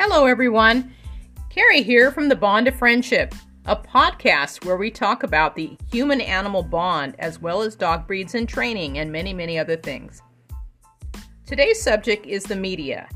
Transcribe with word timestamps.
Hello, 0.00 0.26
everyone. 0.26 0.94
Kerri 1.50 1.82
here 1.82 2.12
from 2.12 2.28
the 2.28 2.36
Bond 2.36 2.68
of 2.68 2.76
Friendship, 2.76 3.34
a 3.64 3.74
podcast 3.74 4.64
where 4.64 4.76
we 4.76 4.92
talk 4.92 5.24
about 5.24 5.56
the 5.56 5.76
human 5.90 6.20
animal 6.20 6.62
bond 6.62 7.16
as 7.18 7.40
well 7.40 7.62
as 7.62 7.74
dog 7.74 8.06
breeds 8.06 8.36
and 8.36 8.48
training 8.48 8.98
and 8.98 9.10
many, 9.10 9.34
many 9.34 9.58
other 9.58 9.74
things. 9.74 10.22
Today's 11.46 11.82
subject 11.82 12.26
is 12.26 12.44
the 12.44 12.54
media 12.54 13.08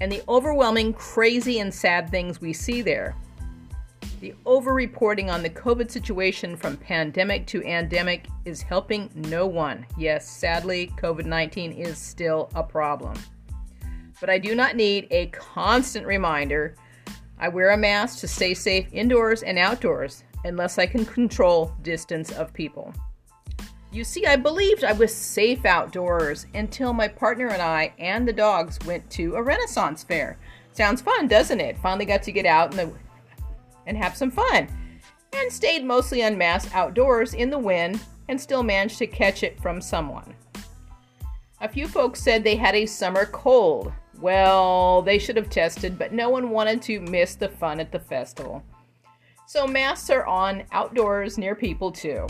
and 0.00 0.10
the 0.10 0.24
overwhelming, 0.28 0.92
crazy, 0.94 1.60
and 1.60 1.72
sad 1.72 2.10
things 2.10 2.40
we 2.40 2.52
see 2.52 2.82
there. 2.82 3.14
The 4.20 4.34
over-reporting 4.44 5.30
on 5.30 5.40
the 5.40 5.50
COVID 5.50 5.88
situation 5.88 6.56
from 6.56 6.76
pandemic 6.78 7.46
to 7.46 7.62
endemic 7.62 8.26
is 8.44 8.60
helping 8.60 9.08
no 9.14 9.46
one. 9.46 9.86
Yes, 9.96 10.28
sadly, 10.28 10.92
COVID 11.00 11.26
19 11.26 11.70
is 11.70 11.96
still 11.96 12.50
a 12.56 12.62
problem 12.64 13.14
but 14.20 14.30
I 14.30 14.38
do 14.38 14.54
not 14.54 14.76
need 14.76 15.06
a 15.10 15.26
constant 15.26 16.06
reminder. 16.06 16.76
I 17.38 17.48
wear 17.48 17.70
a 17.70 17.76
mask 17.76 18.20
to 18.20 18.28
stay 18.28 18.54
safe 18.54 18.86
indoors 18.92 19.42
and 19.42 19.58
outdoors 19.58 20.24
unless 20.44 20.78
I 20.78 20.86
can 20.86 21.04
control 21.04 21.74
distance 21.82 22.32
of 22.32 22.52
people. 22.52 22.94
You 23.92 24.02
see, 24.02 24.26
I 24.26 24.36
believed 24.36 24.82
I 24.82 24.92
was 24.92 25.14
safe 25.14 25.64
outdoors 25.64 26.46
until 26.54 26.92
my 26.92 27.06
partner 27.06 27.48
and 27.48 27.62
I 27.62 27.94
and 27.98 28.26
the 28.26 28.32
dogs 28.32 28.78
went 28.84 29.08
to 29.10 29.36
a 29.36 29.42
Renaissance 29.42 30.02
fair. 30.02 30.36
Sounds 30.72 31.00
fun, 31.00 31.28
doesn't 31.28 31.60
it? 31.60 31.78
Finally 31.78 32.06
got 32.06 32.22
to 32.24 32.32
get 32.32 32.46
out 32.46 32.72
the, 32.72 32.92
and 33.86 33.96
have 33.96 34.16
some 34.16 34.32
fun. 34.32 34.68
And 35.32 35.52
stayed 35.52 35.84
mostly 35.84 36.22
unmasked 36.22 36.74
outdoors 36.74 37.34
in 37.34 37.50
the 37.50 37.58
wind 37.58 38.00
and 38.28 38.40
still 38.40 38.62
managed 38.62 38.98
to 38.98 39.06
catch 39.06 39.42
it 39.42 39.60
from 39.60 39.80
someone. 39.80 40.34
A 41.60 41.68
few 41.68 41.86
folks 41.86 42.20
said 42.20 42.42
they 42.42 42.56
had 42.56 42.74
a 42.74 42.86
summer 42.86 43.26
cold, 43.26 43.92
well, 44.20 45.02
they 45.02 45.18
should 45.18 45.36
have 45.36 45.50
tested, 45.50 45.98
but 45.98 46.12
no 46.12 46.28
one 46.28 46.50
wanted 46.50 46.80
to 46.82 47.00
miss 47.00 47.34
the 47.34 47.48
fun 47.48 47.80
at 47.80 47.92
the 47.92 47.98
festival. 47.98 48.62
So 49.46 49.66
masks 49.66 50.10
are 50.10 50.26
on 50.26 50.64
outdoors 50.72 51.36
near 51.36 51.54
people 51.54 51.92
too. 51.92 52.26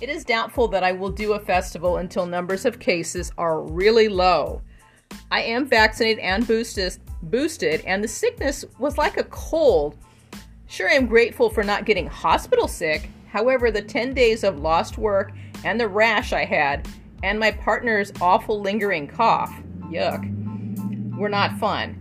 It 0.00 0.08
is 0.08 0.24
doubtful 0.24 0.68
that 0.68 0.84
I 0.84 0.92
will 0.92 1.10
do 1.10 1.32
a 1.32 1.40
festival 1.40 1.98
until 1.98 2.26
numbers 2.26 2.64
of 2.64 2.78
cases 2.78 3.32
are 3.38 3.60
really 3.60 4.08
low. 4.08 4.62
I 5.30 5.42
am 5.42 5.66
vaccinated 5.66 6.18
and 6.20 6.46
boosted, 6.46 6.98
boosted, 7.22 7.82
and 7.82 8.02
the 8.02 8.08
sickness 8.08 8.64
was 8.78 8.98
like 8.98 9.16
a 9.16 9.24
cold. 9.24 9.96
Sure, 10.66 10.90
I'm 10.90 11.06
grateful 11.06 11.48
for 11.48 11.62
not 11.62 11.84
getting 11.84 12.06
hospital 12.06 12.68
sick. 12.68 13.08
However, 13.28 13.70
the 13.70 13.82
10 13.82 14.14
days 14.14 14.44
of 14.44 14.60
lost 14.60 14.98
work 14.98 15.32
and 15.64 15.80
the 15.80 15.88
rash 15.88 16.32
I 16.32 16.44
had, 16.44 16.88
and 17.22 17.38
my 17.38 17.50
partner's 17.50 18.12
awful 18.20 18.60
lingering 18.60 19.06
cough, 19.06 19.52
yuck, 19.84 20.30
were 21.16 21.28
not 21.28 21.58
fun. 21.58 22.00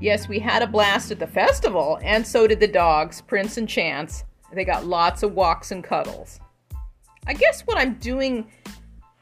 Yes, 0.00 0.28
we 0.28 0.38
had 0.38 0.62
a 0.62 0.66
blast 0.66 1.10
at 1.10 1.18
the 1.18 1.26
festival, 1.26 1.98
and 2.02 2.26
so 2.26 2.46
did 2.46 2.60
the 2.60 2.68
dogs, 2.68 3.20
Prince 3.20 3.56
and 3.56 3.68
Chance. 3.68 4.24
They 4.52 4.64
got 4.64 4.86
lots 4.86 5.22
of 5.22 5.34
walks 5.34 5.72
and 5.72 5.84
cuddles. 5.84 6.40
I 7.26 7.34
guess 7.34 7.62
what 7.62 7.78
I'm 7.78 7.94
doing 7.94 8.50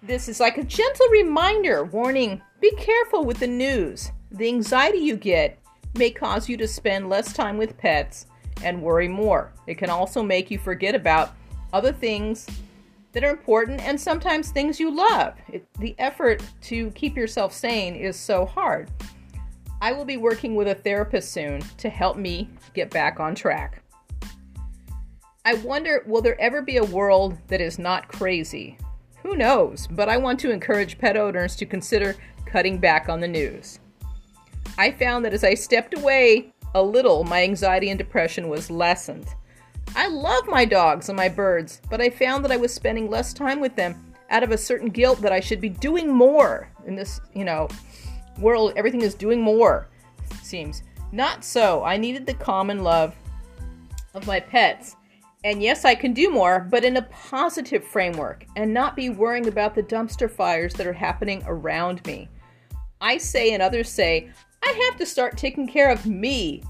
this 0.02 0.28
is 0.28 0.38
like 0.38 0.58
a 0.58 0.62
gentle 0.62 1.08
reminder 1.08 1.84
warning 1.84 2.40
be 2.60 2.70
careful 2.76 3.24
with 3.24 3.38
the 3.38 3.46
news. 3.46 4.12
The 4.30 4.48
anxiety 4.48 4.98
you 4.98 5.16
get 5.16 5.58
may 5.94 6.10
cause 6.10 6.48
you 6.48 6.56
to 6.56 6.68
spend 6.68 7.08
less 7.08 7.32
time 7.32 7.58
with 7.58 7.76
pets 7.76 8.26
and 8.62 8.82
worry 8.82 9.08
more. 9.08 9.52
It 9.66 9.78
can 9.78 9.90
also 9.90 10.22
make 10.22 10.50
you 10.50 10.58
forget 10.58 10.94
about 10.94 11.34
other 11.72 11.92
things 11.92 12.46
that 13.12 13.24
are 13.24 13.30
important 13.30 13.80
and 13.80 14.00
sometimes 14.00 14.50
things 14.50 14.78
you 14.78 14.94
love. 14.94 15.34
It, 15.52 15.66
the 15.78 15.94
effort 15.98 16.42
to 16.62 16.90
keep 16.92 17.16
yourself 17.16 17.52
sane 17.52 17.94
is 17.94 18.16
so 18.16 18.46
hard. 18.46 18.90
I 19.80 19.92
will 19.92 20.04
be 20.04 20.16
working 20.16 20.54
with 20.56 20.68
a 20.68 20.74
therapist 20.74 21.32
soon 21.32 21.60
to 21.78 21.88
help 21.88 22.16
me 22.16 22.50
get 22.74 22.90
back 22.90 23.20
on 23.20 23.34
track. 23.34 23.82
I 25.44 25.54
wonder 25.54 26.02
will 26.06 26.20
there 26.20 26.40
ever 26.40 26.62
be 26.62 26.78
a 26.78 26.84
world 26.84 27.38
that 27.46 27.60
is 27.60 27.78
not 27.78 28.08
crazy? 28.08 28.76
Who 29.22 29.36
knows, 29.36 29.86
but 29.86 30.08
I 30.08 30.16
want 30.16 30.40
to 30.40 30.50
encourage 30.50 30.98
pet 30.98 31.16
owners 31.16 31.54
to 31.56 31.66
consider 31.66 32.16
cutting 32.44 32.78
back 32.78 33.08
on 33.08 33.20
the 33.20 33.28
news. 33.28 33.78
I 34.76 34.90
found 34.90 35.24
that 35.24 35.32
as 35.32 35.44
I 35.44 35.54
stepped 35.54 35.96
away 35.96 36.52
a 36.74 36.82
little, 36.82 37.24
my 37.24 37.42
anxiety 37.42 37.90
and 37.90 37.98
depression 37.98 38.48
was 38.48 38.70
lessened. 38.70 39.26
I 39.96 40.08
love 40.08 40.46
my 40.48 40.64
dogs 40.64 41.08
and 41.08 41.16
my 41.16 41.28
birds, 41.28 41.80
but 41.88 42.00
I 42.00 42.10
found 42.10 42.44
that 42.44 42.52
I 42.52 42.56
was 42.56 42.74
spending 42.74 43.08
less 43.08 43.32
time 43.32 43.60
with 43.60 43.74
them 43.74 44.14
out 44.30 44.42
of 44.42 44.50
a 44.50 44.58
certain 44.58 44.88
guilt 44.88 45.20
that 45.22 45.32
I 45.32 45.40
should 45.40 45.60
be 45.60 45.70
doing 45.70 46.12
more 46.12 46.70
in 46.86 46.94
this, 46.94 47.20
you 47.34 47.44
know, 47.44 47.68
world, 48.40 48.72
everything 48.76 49.02
is 49.02 49.14
doing 49.14 49.40
more, 49.40 49.88
seems. 50.42 50.82
Not 51.12 51.44
so. 51.44 51.82
I 51.84 51.96
needed 51.96 52.26
the 52.26 52.34
calm 52.34 52.70
and 52.70 52.84
love 52.84 53.14
of 54.14 54.26
my 54.26 54.40
pets. 54.40 54.96
And 55.44 55.62
yes, 55.62 55.84
I 55.84 55.94
can 55.94 56.12
do 56.12 56.30
more, 56.30 56.66
but 56.70 56.84
in 56.84 56.96
a 56.96 57.02
positive 57.02 57.84
framework 57.84 58.44
and 58.56 58.74
not 58.74 58.96
be 58.96 59.08
worrying 59.08 59.46
about 59.46 59.74
the 59.74 59.82
dumpster 59.82 60.30
fires 60.30 60.74
that 60.74 60.86
are 60.86 60.92
happening 60.92 61.42
around 61.46 62.04
me. 62.06 62.28
I 63.00 63.18
say, 63.18 63.52
and 63.52 63.62
others 63.62 63.88
say, 63.88 64.30
I 64.64 64.88
have 64.90 64.98
to 64.98 65.06
start 65.06 65.36
taking 65.36 65.68
care 65.68 65.90
of 65.90 66.06
me. 66.06 66.62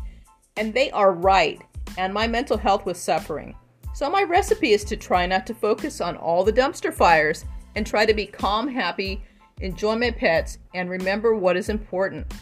And 0.56 0.74
they 0.74 0.90
are 0.90 1.12
right. 1.12 1.62
And 1.96 2.12
my 2.12 2.26
mental 2.26 2.58
health 2.58 2.84
was 2.84 2.98
suffering. 2.98 3.56
So, 3.94 4.10
my 4.10 4.22
recipe 4.22 4.72
is 4.72 4.84
to 4.84 4.96
try 4.96 5.26
not 5.26 5.46
to 5.46 5.54
focus 5.54 6.00
on 6.00 6.16
all 6.16 6.44
the 6.44 6.52
dumpster 6.52 6.92
fires 6.92 7.44
and 7.74 7.86
try 7.86 8.04
to 8.04 8.14
be 8.14 8.26
calm, 8.26 8.68
happy, 8.68 9.24
enjoy 9.60 9.96
my 9.96 10.10
pets, 10.10 10.58
and 10.74 10.90
remember 10.90 11.34
what 11.34 11.56
is 11.56 11.68
important. 11.68 12.32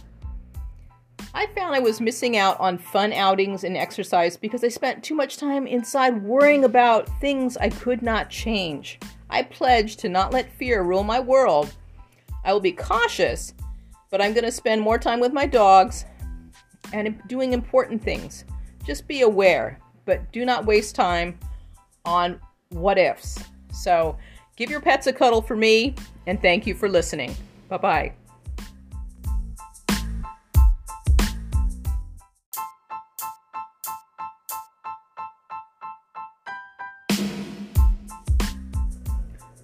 I 1.34 1.46
found 1.48 1.74
I 1.74 1.80
was 1.80 2.00
missing 2.00 2.38
out 2.38 2.58
on 2.58 2.78
fun 2.78 3.12
outings 3.12 3.64
and 3.64 3.76
exercise 3.76 4.38
because 4.38 4.64
I 4.64 4.68
spent 4.68 5.04
too 5.04 5.14
much 5.14 5.36
time 5.36 5.66
inside 5.66 6.22
worrying 6.22 6.64
about 6.64 7.08
things 7.20 7.58
I 7.58 7.68
could 7.68 8.00
not 8.00 8.30
change. 8.30 8.98
I 9.28 9.42
pledge 9.42 9.96
to 9.98 10.08
not 10.08 10.32
let 10.32 10.50
fear 10.56 10.82
rule 10.82 11.04
my 11.04 11.20
world. 11.20 11.74
I 12.42 12.52
will 12.52 12.60
be 12.60 12.72
cautious, 12.72 13.52
but 14.10 14.22
I'm 14.22 14.32
going 14.32 14.44
to 14.44 14.52
spend 14.52 14.80
more 14.80 14.98
time 14.98 15.20
with 15.20 15.32
my 15.32 15.46
dogs 15.46 16.06
and 16.92 17.20
doing 17.26 17.52
important 17.52 18.02
things. 18.02 18.44
Just 18.86 19.06
be 19.06 19.22
aware, 19.22 19.78
but 20.04 20.32
do 20.32 20.44
not 20.44 20.64
waste 20.64 20.94
time 20.94 21.38
on 22.06 22.40
what 22.70 22.98
ifs. 22.98 23.38
So, 23.72 24.16
give 24.56 24.70
your 24.70 24.80
pets 24.80 25.06
a 25.06 25.12
cuddle 25.12 25.42
for 25.42 25.54
me 25.54 25.94
and 26.26 26.40
thank 26.40 26.66
you 26.66 26.74
for 26.74 26.88
listening. 26.88 27.36
Bye 27.68 27.76
bye. 27.76 28.12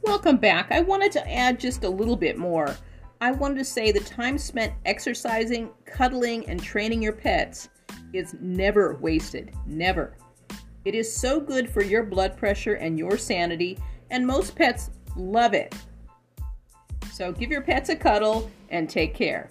Welcome 0.02 0.36
back. 0.36 0.70
I 0.70 0.80
wanted 0.80 1.10
to 1.12 1.32
add 1.32 1.58
just 1.58 1.84
a 1.84 1.88
little 1.88 2.16
bit 2.16 2.36
more. 2.36 2.76
I 3.20 3.32
wanted 3.32 3.58
to 3.58 3.64
say 3.64 3.92
the 3.92 4.00
time 4.00 4.36
spent 4.36 4.72
exercising, 4.84 5.70
cuddling, 5.84 6.48
and 6.48 6.62
training 6.62 7.02
your 7.02 7.12
pets 7.12 7.68
is 8.12 8.34
never 8.40 8.98
wasted. 9.00 9.52
Never. 9.66 10.16
It 10.84 10.94
is 10.94 11.14
so 11.14 11.40
good 11.40 11.70
for 11.70 11.82
your 11.82 12.02
blood 12.02 12.36
pressure 12.36 12.74
and 12.74 12.98
your 12.98 13.16
sanity, 13.16 13.78
and 14.12 14.26
most 14.26 14.54
pets 14.54 14.90
love 15.16 15.54
it. 15.54 15.74
So 17.12 17.32
give 17.32 17.50
your 17.50 17.62
pets 17.62 17.88
a 17.88 17.96
cuddle 17.96 18.50
and 18.68 18.88
take 18.88 19.14
care. 19.14 19.48